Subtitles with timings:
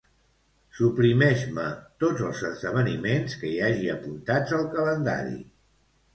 [0.77, 1.65] Suprimeix-me
[2.05, 5.39] tots els esdeveniments que hi hagi apuntats al calendari.